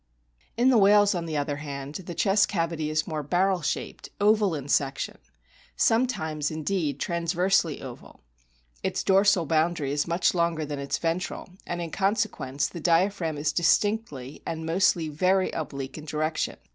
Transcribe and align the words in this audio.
In 0.57 0.69
the 0.71 0.79
whales, 0.79 1.13
on 1.13 1.27
the 1.27 1.37
other 1.37 1.57
hand, 1.57 1.93
the 1.93 2.15
chest 2.15 2.47
cavity 2.47 2.89
is 2.89 3.05
more 3.05 3.21
barrel 3.21 3.61
shaped, 3.61 4.09
oval 4.19 4.55
in 4.55 4.67
section 4.67 5.19
sometimes, 5.75 6.49
indeed, 6.49 6.99
transversely 6.99 7.83
oval; 7.83 8.21
its 8.81 9.03
dorsal 9.03 9.45
boundary 9.45 9.91
is 9.91 10.07
much 10.07 10.33
longer 10.33 10.65
than 10.65 10.79
its 10.79 10.97
ventral, 10.97 11.49
and 11.67 11.83
in 11.83 11.91
consequence 11.91 12.65
the 12.67 12.79
diaphragm 12.81 13.37
is 13.37 13.53
distinctly, 13.53 14.41
and 14.43 14.65
mostly 14.65 15.07
very, 15.07 15.51
oblique 15.51 15.99
in 15.99 16.05
direction. 16.05 16.57